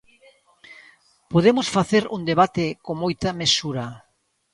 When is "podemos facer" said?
1.31-2.03